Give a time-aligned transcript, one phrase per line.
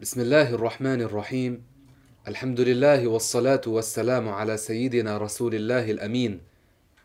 [0.00, 1.62] بسم الله الرحمن الرحيم
[2.28, 6.40] الحمد لله والصلاة والسلام على سيدنا رسول الله الأمين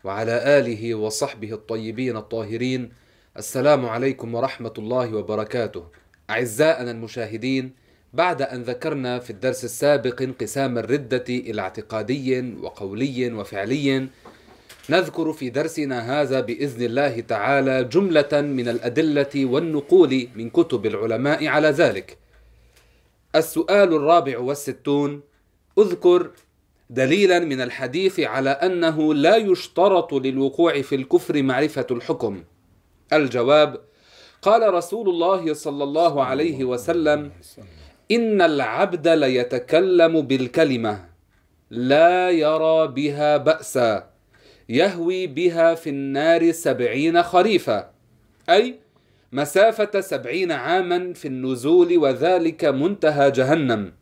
[0.04, 2.92] وعلى آله وصحبه الطيبين الطاهرين
[3.36, 5.84] السلام عليكم ورحمة الله وبركاته
[6.30, 7.72] أعزائنا المشاهدين
[8.12, 14.08] بعد أن ذكرنا في الدرس السابق انقسام الردة إلى اعتقادي وقولي وفعلي
[14.90, 21.68] نذكر في درسنا هذا باذن الله تعالى جمله من الادله والنقول من كتب العلماء على
[21.68, 22.25] ذلك
[23.36, 25.20] السؤال الرابع والستون
[25.78, 26.30] اذكر
[26.90, 32.44] دليلا من الحديث على أنه لا يشترط للوقوع في الكفر معرفة الحكم.
[33.12, 33.80] الجواب
[34.42, 37.32] قال رسول الله صلى الله عليه وسلم
[38.10, 41.04] إن العبد ليتكلم بالكلمة
[41.70, 44.10] لا يرى بها بأسا
[44.68, 47.90] يهوي بها في النار سبعين خريفا
[48.48, 48.78] أي
[49.32, 53.92] مسافة سبعين عاما في النزول وذلك منتهى جهنم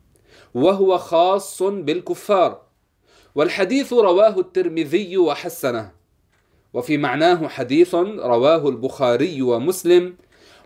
[0.53, 2.61] وهو خاص بالكفار.
[3.35, 5.91] والحديث رواه الترمذي وحسنه
[6.73, 10.15] وفي معناه حديث رواه البخاري ومسلم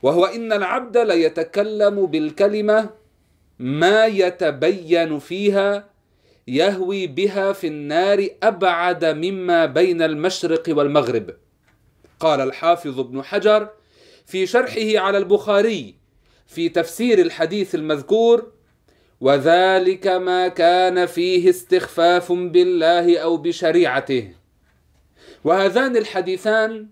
[0.03, 2.89] وهو إن العبد ليتكلم بالكلمة
[3.59, 5.89] ما يتبين فيها
[6.47, 11.29] يهوي بها في النار أبعد مما بين المشرق والمغرب.
[12.19, 13.69] قال الحافظ ابن حجر
[14.29, 15.95] في شرحه على البخاري
[16.47, 18.51] في تفسير الحديث المذكور
[19.21, 24.33] وذلك ما كان فيه استخفاف بالله أو بشريعته.
[25.43, 26.87] وهذان الحديثان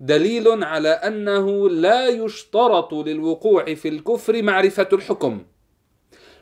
[0.00, 5.44] دليل على أنه لا يشترط للوقوع في الكفر معرفة الحكم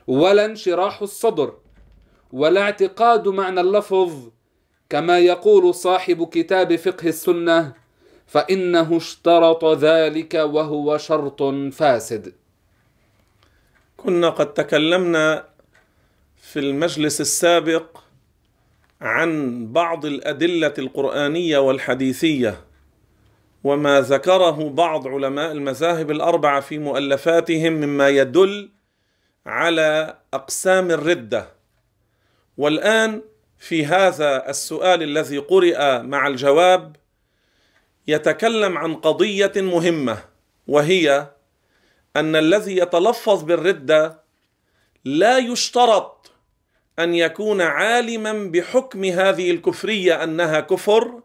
[0.07, 1.53] ولا انشراح الصدر
[2.31, 4.29] ولا اعتقاد معنى اللفظ
[4.89, 7.86] كما يقول صاحب كتاب فقه السنة
[8.27, 12.33] فإنه اشترط ذلك وهو شرط فاسد.
[13.97, 15.45] كنا قد تكلمنا
[16.41, 17.97] في المجلس السابق
[19.01, 22.61] عن بعض الأدلة القرآنية والحديثية
[23.63, 28.69] وما ذكره بعض علماء المذاهب الأربعة في مؤلفاتهم مما يدل
[29.45, 31.47] على أقسام الردة.
[32.57, 33.21] والآن
[33.57, 36.95] في هذا السؤال الذي قرئ مع الجواب
[38.07, 40.23] يتكلم عن قضية مهمة
[40.67, 41.31] وهي
[42.15, 44.23] أن الذي يتلفظ بالردة
[45.05, 46.31] لا يشترط
[46.99, 51.21] أن يكون عالما بحكم هذه الكفرية أنها كفر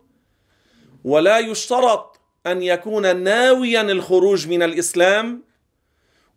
[1.05, 5.43] ولا يشترط أن يكون ناويا الخروج من الإسلام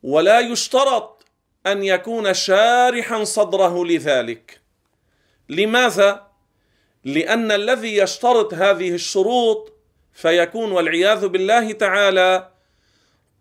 [0.03, 1.25] ولا يشترط
[1.67, 4.61] أن يكون شارحا صدره لذلك.
[5.49, 6.27] لماذا؟
[7.03, 9.74] لأن الذي يشترط هذه الشروط
[10.15, 12.51] فيكون والعياذ بالله تعالى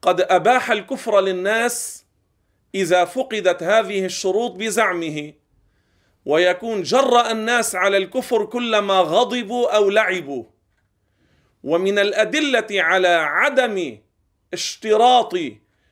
[0.02, 2.04] قد أباح الكفر للناس
[2.74, 5.32] إذا فقدت هذه الشروط بزعمه.
[6.24, 10.44] ويكون جرأ الناس على الكفر كلما غضبوا أو لعبوا.
[11.64, 13.98] ومن الأدلة على عدم
[14.52, 15.34] اشتراط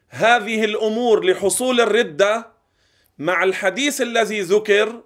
[0.09, 2.53] هذه الأمور لحصول الردة
[3.19, 5.03] مع الحديث الذي ذكر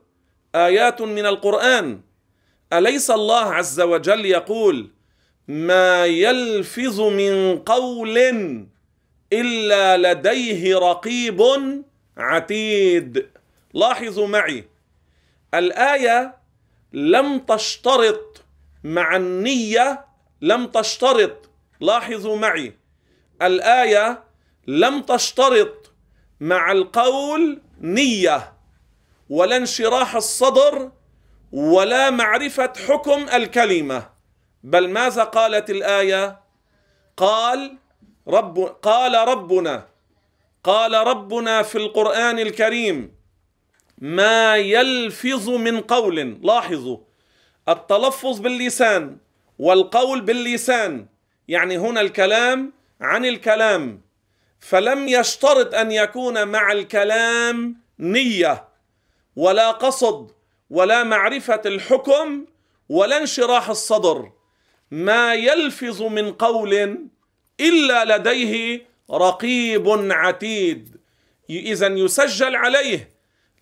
[0.55, 2.01] آيات من القرآن.
[2.73, 4.96] أليس الله عز وجل يقول
[5.49, 8.19] ما يلفظ من قول
[9.33, 11.43] إلا لديه رقيب
[12.17, 13.27] عتيد.
[13.75, 14.65] لاحظوا معي.
[15.55, 16.37] الآية
[16.93, 18.45] لم تشترط
[18.85, 20.05] مع النية
[20.43, 21.51] لم تشترط.
[21.81, 22.73] لاحظوا معي.
[23.43, 24.25] الآية
[24.67, 25.93] لم تشترط
[26.41, 28.53] مع القول نية
[29.29, 30.91] ولا انشراح الصدر
[31.53, 34.16] ولا معرفة حكم الكلمة.
[34.67, 36.41] بل ماذا قالت الآية؟
[37.17, 37.79] قال
[38.29, 39.89] رب قال ربنا
[40.65, 43.15] قال ربنا في القرآن الكريم
[43.99, 46.39] ما يلفظ من قول.
[46.43, 46.99] لاحظوا
[47.69, 49.17] التلفظ باللسان
[49.59, 51.07] والقول باللسان
[51.49, 54.03] يعني هنا الكلام عن الكلام.
[54.61, 58.69] فلم يشترط أن يكون مع الكلام نية
[59.37, 60.31] ولا قصد
[60.71, 62.47] ولا معرفة الحكم
[62.89, 64.36] ولا انشراح الصدر.
[64.91, 66.99] ما يلفظ من قول
[67.61, 70.97] إلا لديه رقيب عتيد.
[71.51, 73.11] اذا يسجل عليه.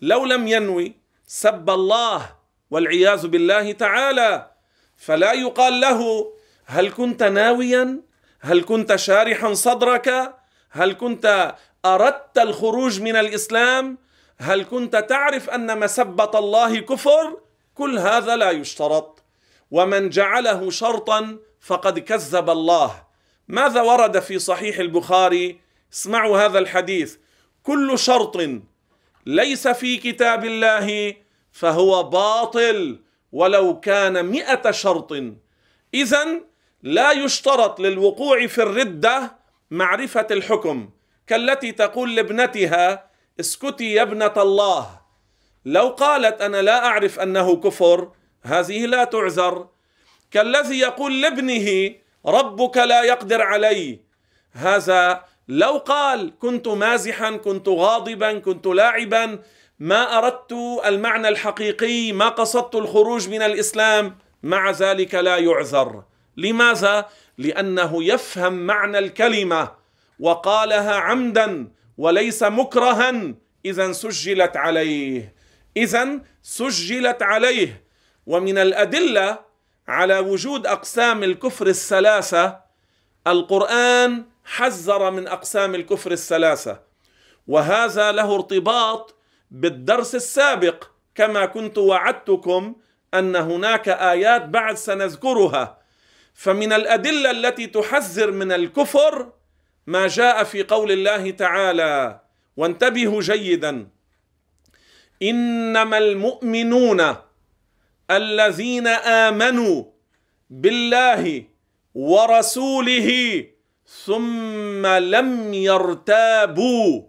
[0.01, 0.95] لو لم ينوي
[1.27, 2.29] سب الله
[2.71, 4.51] والعياذ بالله تعالى.
[4.97, 6.31] فلا يقال له
[6.65, 8.01] هل كنت ناويا؟
[8.39, 10.35] هل كنت شارحا صدرك؟
[10.69, 11.55] هل كنت
[11.85, 13.97] أردت الخروج من الإسلام؟
[14.37, 17.37] هل كنت تعرف أن مسبة الله كفر؟
[17.75, 19.14] كل هذا لا يشترط.
[19.71, 23.03] ومن جعله شرطا فقد كذب الله.
[23.47, 25.59] ماذا ورد في صحيح البخاري؟
[25.93, 27.17] اسمعوا هذا الحديث.
[27.63, 28.37] كل شرط
[29.25, 31.15] ليس في كتاب الله
[31.51, 32.99] فهو باطل
[33.31, 35.13] ولو كان مئة شرط.
[35.93, 36.27] إذا
[36.83, 39.35] لا يشترط للوقوع في الردة
[39.71, 40.89] معرفة الحكم.
[41.27, 43.09] كالتي تقول لابنتها
[43.39, 45.01] اسكتي يا ابنة الله.
[45.65, 48.11] لو قالت أنا لا أعرف أنه كفر
[48.45, 49.67] هذه لا تعذر.
[50.31, 51.95] كالذي يقول لابنه
[52.25, 53.99] ربك لا يقدر علي.
[54.53, 59.39] هذا لو قال كنت مازحا كنت غاضبا كنت لاعبا
[59.79, 60.53] ما أردت
[60.85, 64.17] المعنى الحقيقي ما قصدت الخروج من الإسلام.
[64.43, 66.03] مع ذلك لا يعذر.
[66.37, 69.71] لماذا؟ لأنه يفهم معنى الكلمة.
[70.19, 71.67] وقالها عمدا
[71.97, 73.33] وليس مكرها.
[73.65, 75.35] اذا سجلت عليه.
[75.77, 77.84] اذا سجلت عليه.
[78.25, 79.39] ومن الأدلة
[79.87, 82.59] على وجود أقسام الكفر الثلاثة
[83.27, 86.79] القرآن حذر من أقسام الكفر الثلاثة
[87.47, 89.15] وهذا له ارتباط
[89.51, 90.83] بالدرس السابق
[91.15, 92.75] كما كنت وعدتكم
[93.13, 95.77] أن هناك آيات بعد سنذكرها.
[96.33, 99.31] فمن الأدلة التي تحذر من الكفر
[99.87, 102.19] ما جاء في قول الله تعالى
[102.57, 103.87] وانتبهوا جيدا
[105.21, 107.15] إنما المؤمنون
[108.11, 109.83] الذين آمنوا
[110.49, 111.43] بالله
[111.95, 113.09] ورسوله
[114.05, 117.01] ثم لم يرتابوا.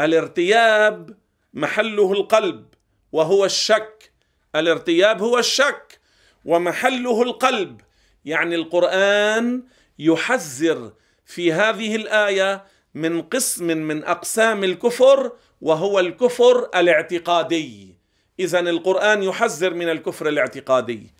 [0.00, 1.16] الارتياب
[1.54, 2.66] محله القلب
[3.12, 4.12] وهو الشك.
[4.56, 6.00] الارتياب هو الشك
[6.44, 7.80] ومحله القلب.
[8.24, 9.62] يعني القرآن
[9.98, 10.92] يحذر
[11.26, 12.64] في هذه الآية
[12.94, 18.03] من قسم من أقسام الكفر وهو الكفر الاعتقادي.
[18.40, 21.10] اذا القرآن يحذر من الكفر الاعتقادي.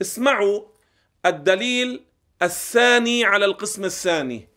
[0.00, 0.62] اسمعوا
[1.26, 2.04] الدليل
[2.42, 4.48] الثاني على القسم الثاني.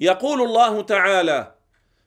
[0.00, 1.54] يقول الله تعالى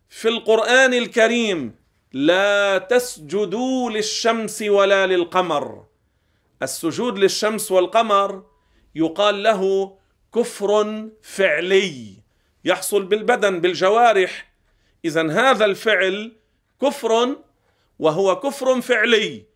[0.09, 1.75] في القرآن الكريم
[2.13, 5.85] لا تسجدوا للشمس ولا للقمر.
[6.61, 8.45] السجود للشمس والقمر
[8.95, 9.93] يقال له
[10.35, 12.13] كفر فعلي
[12.65, 14.53] يحصل بالبدن بالجوارح.
[15.05, 16.37] اذا هذا الفعل
[16.81, 17.35] كفر
[17.99, 19.48] وهو كفر فعلي.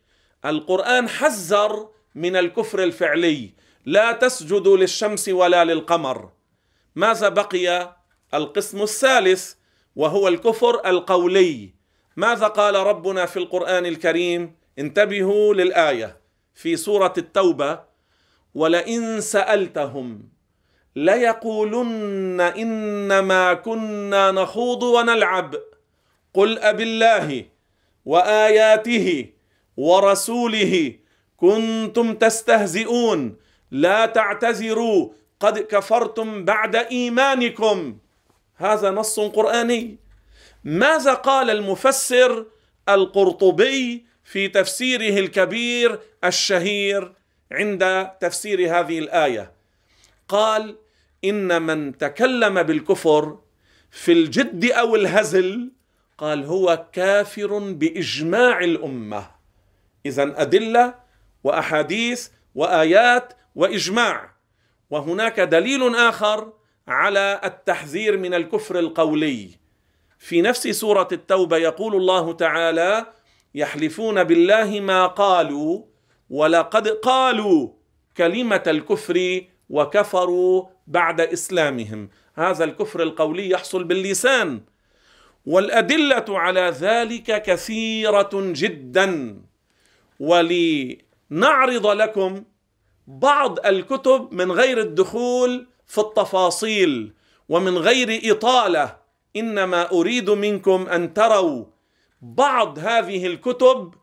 [0.45, 3.53] القرآن حذر من الكفر الفعلي.
[3.85, 6.29] لا تسجدوا للشمس ولا للقمر.
[6.95, 7.95] ماذا بقي؟
[8.33, 9.53] القسم الثالث
[9.95, 11.73] وهو الكفر القولي.
[12.15, 16.17] ماذا قال ربنا في القرآن الكريم؟ انتبهوا للآية
[16.53, 17.79] في سورة التوبة.
[18.55, 20.29] ولئن سالتهم
[20.95, 25.55] ليقولن انما كنا نخوض ونلعب.
[26.33, 27.45] قل أبالله
[28.05, 29.29] وآياته
[29.77, 30.95] ورسوله
[31.37, 33.35] كنتم تستهزئون.
[33.71, 35.09] لا تعتذروا
[35.39, 37.97] قد كفرتم بعد إيمانكم.
[38.55, 39.97] هذا نص قرآني.
[40.63, 42.45] ماذا قال المفسر
[42.89, 47.13] القرطبي في تفسيره الكبير الشهير
[47.51, 49.51] عند تفسير هذه الآية؟
[50.27, 50.75] قال
[51.25, 53.37] إن من تكلم بالكفر
[53.91, 55.71] في الجد أو الهزل
[56.17, 59.32] قال هو كافر بإجماع الأمة.
[60.05, 60.95] اذا أدلة
[61.43, 64.33] وأحاديث وآيات وإجماع.
[64.89, 66.53] وهناك دليل آخر
[66.87, 69.49] على التحذير من الكفر القولي.
[70.19, 73.05] في نفس سورة التوبة يقول الله تعالى
[73.55, 75.83] يحلفون بالله ما قالوا
[76.29, 77.69] ولقد قالوا
[78.17, 82.09] كلمة الكفر وكفروا بعد إسلامهم.
[82.35, 84.61] هذا الكفر القولي يحصل باللسان.
[85.45, 89.41] والأدلة على ذلك كثيرة جدا.
[90.19, 92.43] ولنعرض لكم
[93.07, 97.13] بعض الكتب من غير الدخول في التفاصيل
[97.49, 99.03] ومن غير إطالة.
[99.35, 101.65] إنما أريد منكم أن تروا
[102.21, 103.93] بعض هذه الكتب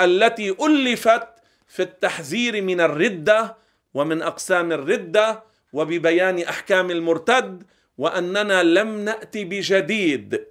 [0.00, 1.28] التي ألفت
[1.68, 3.56] في التحذير من الردة
[3.94, 7.62] ومن أقسام الردة وببيان أحكام المرتد
[7.98, 10.46] وأننا لم ناتي بجديد.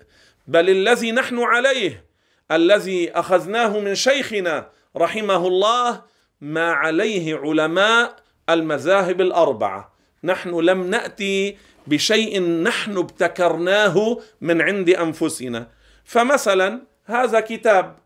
[0.47, 2.05] بل الذي نحن عليه
[2.51, 6.01] الذي أخذناه من شيخنا رحمه الله
[6.41, 8.15] ما عليه علماء
[8.49, 9.93] المذاهب الأربعة.
[10.23, 15.71] نحن لم نأتي بشيء نحن ابتكرناه من عند أنفسنا.
[16.03, 17.97] فمثلا هذا كتاب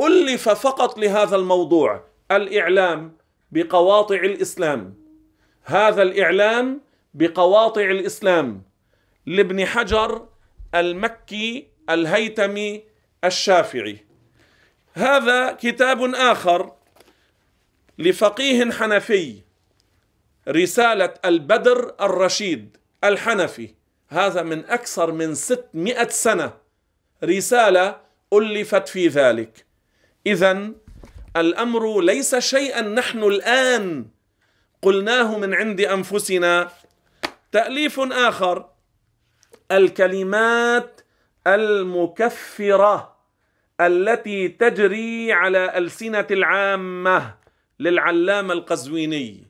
[0.00, 3.16] ألف فقط لهذا الموضوع الإعلام
[3.52, 4.94] بقواطع الإسلام.
[5.64, 6.80] هذا الإعلام
[7.14, 8.62] بقواطع الإسلام.
[9.26, 10.28] لابن حجر
[10.74, 12.84] المكي الهيتمي
[13.24, 14.13] الشافعي.
[14.96, 16.72] هذا كتاب آخر
[17.98, 19.40] لفقيه حنفي
[20.48, 23.74] رسالة البدر الرشيد الحنفي.
[24.08, 26.52] هذا من أكثر من 600 سنة
[27.24, 28.00] رسالة
[28.32, 29.66] ألفت في ذلك.
[30.26, 30.70] إذا
[31.36, 34.06] الأمر ليس شيئا نحن الآن
[34.82, 36.70] قلناه من عند أنفسنا.
[37.52, 38.68] تأليف آخر
[39.70, 41.00] الكلمات
[41.46, 43.13] المكفرة.
[43.80, 47.34] التي تجري على ألسنة العامة
[47.80, 49.46] للعلامة القزويني.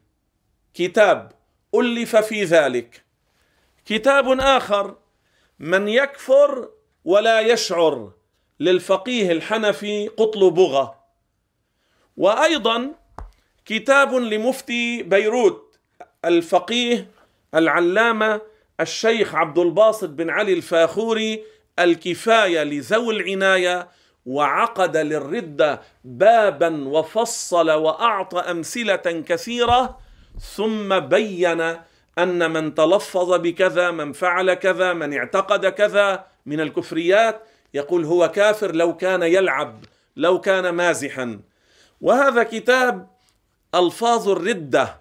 [0.74, 1.32] كتاب
[1.74, 3.04] ألف في ذلك.
[3.86, 4.96] كتاب آخر
[5.58, 6.68] من يكفر
[7.04, 8.12] ولا يشعر
[8.60, 11.04] للفقيه الحنفي قطل بغة.
[12.16, 12.92] وأيضا
[13.64, 15.78] كتاب لمفتي بيروت
[16.24, 17.10] الفقيه
[17.54, 18.40] العلامة
[18.80, 21.44] الشيخ عبد الباسط بن علي الفاخوري
[21.78, 23.88] الكفاية لذوي العناية
[24.26, 29.98] وعقد للردة بابا وفصل وأعطى أمثلة كثيرة
[30.56, 31.60] ثم بين
[32.18, 37.42] أن من تلفظ بكذا من فعل كذا من اعتقد كذا من الكفريات
[37.74, 39.84] يقول هو كافر لو كان يلعب
[40.16, 41.40] لو كان مازحا.
[42.00, 43.08] وهذا كتاب
[43.74, 45.00] ألفاظ الردة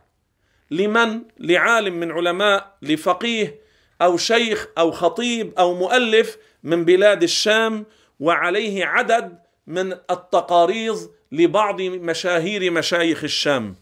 [0.71, 3.61] لمن؟ لعالم من علماء لفقيه
[4.01, 7.85] أو شيخ أو خطيب أو مؤلف من بلاد الشام
[8.19, 13.75] وعليه عدد من التقاريض لبعض مشاهير مشايخ الشام.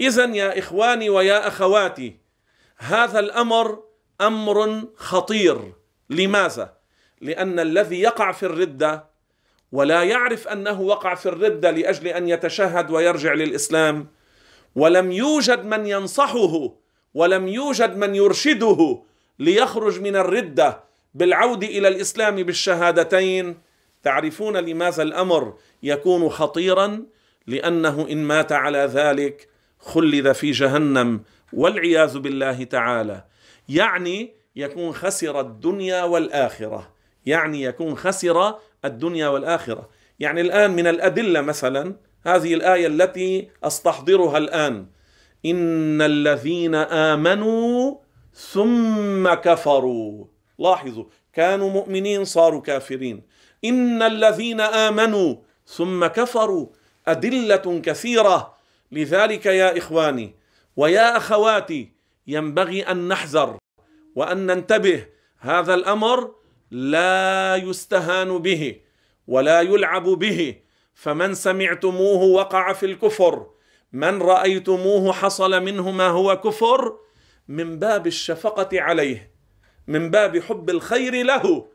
[0.00, 2.16] اذا يا إخواني ويا أخواتي
[2.76, 3.82] هذا الأمر
[4.20, 5.72] أمر خطير.
[6.10, 6.74] لماذا؟
[7.20, 9.10] لأن الذي يقع في الردة
[9.72, 14.08] ولا يعرف أنه وقع في الردة لأجل أن يتشهد ويرجع للإسلام
[14.76, 16.74] ولم يوجد من ينصحه
[17.14, 19.02] ولم يوجد من يرشده
[19.38, 23.58] ليخرج من الردة بالعود إلى الإسلام بالشهادتين.
[24.02, 27.02] تعرفون لماذا الأمر يكون خطيرا؟
[27.46, 29.48] لأنه إن مات على ذلك
[29.78, 33.24] خلد في جهنم والعياذ بالله تعالى.
[33.68, 36.94] يعني يكون خسر الدنيا والآخرة.
[37.26, 39.88] يعني يكون خسر الدنيا والآخرة.
[40.18, 44.86] يعني الآن من الأدلة مثلا هذه الآية التي أستحضرها الآن.
[45.46, 47.96] إن الذين آمنوا
[48.34, 50.24] ثم كفروا.
[50.60, 53.22] لاحظوا كانوا مؤمنين صاروا كافرين.
[53.64, 55.36] إن الذين آمنوا
[55.66, 56.66] ثم كفروا
[57.08, 58.54] أدلة كثيرة.
[58.92, 60.34] لذلك يا إخواني
[60.76, 61.92] ويا أخواتي
[62.26, 63.56] ينبغي أن نحذر
[64.14, 65.06] وأن ننتبه.
[65.38, 66.34] هذا الأمر
[66.70, 68.80] لا يستهان به
[69.26, 70.56] ولا يلعب به.
[70.94, 73.46] فمن سمعتموه وقع في الكفر
[73.92, 76.98] من رأيتموه حصل منه ما هو كفر
[77.48, 79.29] من باب الشفقة عليه.
[79.90, 81.66] من باب حب الخير له.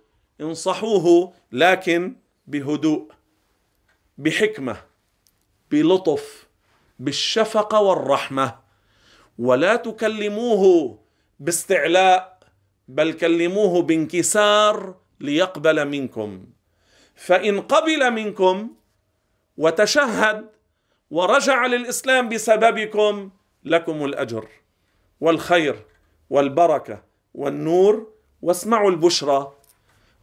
[0.41, 2.15] انصحوه لكن
[2.47, 3.11] بهدوء
[4.17, 4.77] بحكمة
[5.71, 6.47] بلطف
[6.99, 8.59] بالشفقة والرحمة.
[9.39, 10.99] ولا تكلموه
[11.39, 12.39] باستعلاء
[12.87, 16.45] بل كلموه بانكسار ليقبل منكم.
[17.15, 18.75] فإن قبل منكم
[19.57, 20.49] وتشهد
[21.11, 23.29] ورجع للإسلام بسببكم
[23.63, 24.47] لكم الأجر
[25.21, 25.85] والخير
[26.29, 27.04] والبركة.
[27.35, 28.07] والنور
[28.41, 29.53] واسمعوا البشرى.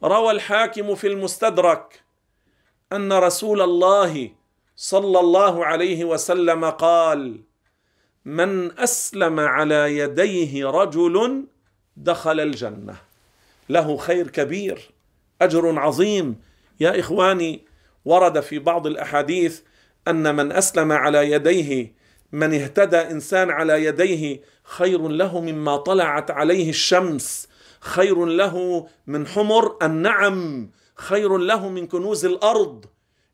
[0.04, 2.02] روى الحاكم في المستدرك
[2.92, 4.30] أن رسول الله
[4.76, 7.40] صلى الله عليه وسلم قال
[8.24, 11.44] من أسلم على يديه رجل
[11.96, 12.96] دخل الجنة.
[13.68, 14.90] له خير كبير
[15.42, 16.40] أجر عظيم.
[16.80, 17.64] يا إخواني
[18.04, 19.60] ورد في بعض الأحاديث
[20.08, 21.92] أن من أسلم على يديه
[22.32, 27.48] من اهتدى إنسان على يديه خير له مما طلعت عليه الشمس
[27.80, 32.84] خير له من حمر النعم خير له من كنوز الأرض.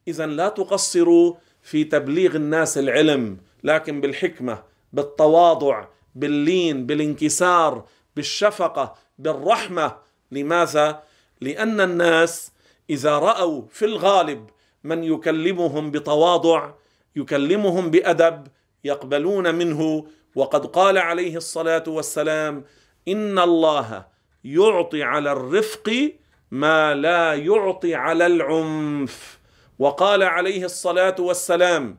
[0.08, 4.62] اذا لا تقصروا في تبليغ الناس العلم لكن بالحكمة
[4.92, 7.84] بالتواضع باللين بالانكسار
[8.16, 9.96] بالشفقة بالرحمة.
[10.32, 11.02] لماذا؟
[11.40, 12.52] لأن الناس
[12.90, 14.50] إذا رأوا في الغالب
[14.84, 16.70] من يكلمهم بتواضع
[17.16, 18.46] يكلمهم بأدب
[18.84, 20.06] يقبلون منه.
[20.34, 22.64] وقد قال عليه الصلاة والسلام
[23.08, 24.06] إن الله
[24.44, 26.12] يعطي على الرفق
[26.50, 29.38] ما لا يعطي على العنف.
[29.78, 31.98] وقال عليه الصلاة والسلام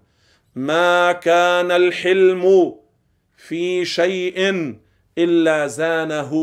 [0.55, 2.75] ما كان الحلم
[3.37, 4.75] في شيء
[5.17, 6.33] إلا زانه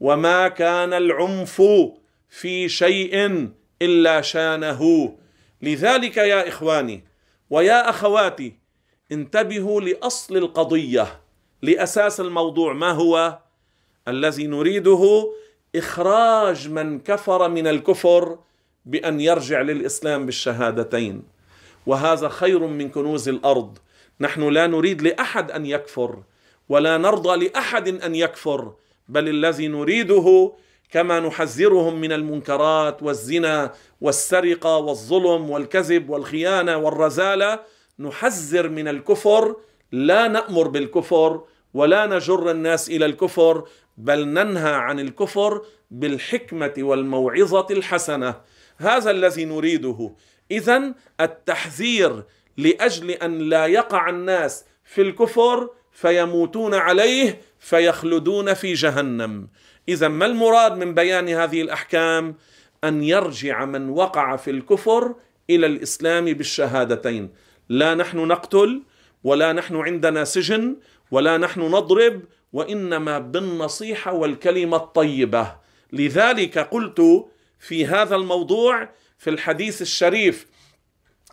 [0.00, 1.62] وما كان العنف
[2.28, 3.48] في شيء
[3.82, 5.12] إلا شانه.
[5.62, 7.04] لذلك يا إخواني
[7.50, 8.61] ويا أخواتي
[9.12, 11.20] انتبهوا لأصل القضية
[11.62, 13.38] لأساس الموضوع ما هو؟
[14.08, 15.32] الذي نريده
[15.76, 18.38] إخراج من كفر من الكفر
[18.86, 21.22] بأن يرجع للإسلام بالشهادتين.
[21.86, 23.78] وهذا خير من كنوز الأرض.
[24.20, 26.22] نحن لا نريد لأحد أن يكفر
[26.68, 28.72] ولا نرضى لأحد أن يكفر
[29.08, 30.52] بل الذي نريده
[30.90, 37.60] كما نحذرهم من المنكرات والزنا والسرقة والظلم والكذب والخيانة والرزاله
[37.98, 39.56] نحذر من الكفر
[39.92, 41.44] لا نأمر بالكفر
[41.74, 43.64] ولا نجر الناس إلى الكفر
[43.96, 48.34] بل ننهى عن الكفر بالحكمة والموعظة الحسنة.
[48.76, 50.14] هذا الذي نريده.
[50.50, 52.22] اذا التحذير
[52.56, 59.48] لأجل أن لا يقع الناس في الكفر فيموتون عليه فيخلدون في جهنم.
[59.88, 62.36] اذا ما المراد من بيان هذه الأحكام؟
[62.84, 65.14] أن يرجع من وقع في الكفر
[65.50, 67.30] إلى الإسلام بالشهادتين.
[67.68, 68.82] لا نحن نقتل
[69.24, 70.76] ولا نحن عندنا سجن
[71.10, 75.56] ولا نحن نضرب وإنما بالنصيحة والكلمة الطيبة.
[75.92, 77.26] لذلك قلت
[77.60, 78.88] في هذا الموضوع
[79.18, 80.46] في الحديث الشريف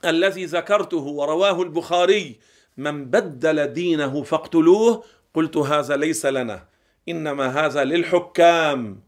[0.05, 2.39] الذي ذكرته ورواه البخاري
[2.77, 6.67] من بدل دينه فاقتلوه قلت هذا ليس لنا
[7.09, 9.01] إنما هذا للحكام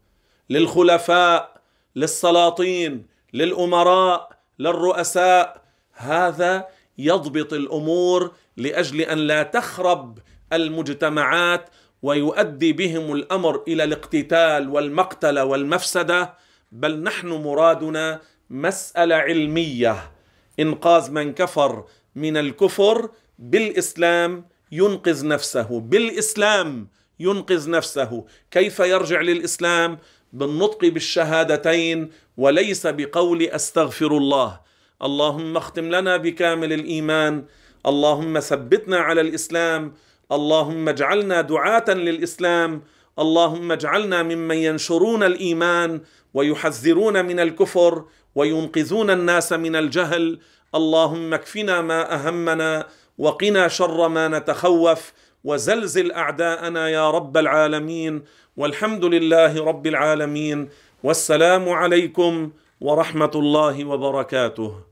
[0.50, 1.62] للخلفاء
[1.96, 5.62] للسلاطين للأمراء للرؤساء
[5.92, 10.18] هذا يضبط الأمور لأجل أن لا تخرب
[10.52, 11.68] المجتمعات
[12.02, 16.34] ويؤدي بهم الأمر إلى الاقتتال والمقتل والمفسدة
[16.72, 18.20] بل نحن مرادنا
[18.50, 20.12] مسألة علمية.
[20.60, 21.84] إنقاذ من كفر
[22.14, 26.88] من الكفر بالإسلام ينقذ نفسه بالإسلام
[27.20, 28.24] ينقذ نفسه.
[28.50, 29.98] كيف يرجع للإسلام؟
[30.32, 34.60] بالنطق بالشهادتين وليس بقول أستغفر الله.
[35.04, 37.44] اللهم اختم لنا بكامل الإيمان.
[37.86, 39.94] اللهم ثبتنا على الإسلام.
[40.32, 42.82] اللهم اجعلنا دعاة للإسلام.
[43.18, 46.00] اللهم اجعلنا ممن ينشرون الإيمان
[46.34, 48.04] ويحذرون من الكفر
[48.34, 50.38] وينقذون الناس من الجهل.
[50.74, 52.86] اللهم اكفنا ما أهمنا
[53.18, 55.12] وقنا شر ما نتخوف
[55.44, 58.22] وزلزل أعداءنا يا رب العالمين.
[58.56, 60.68] والحمد لله رب العالمين.
[61.02, 64.91] والسلام عليكم ورحمة الله وبركاته.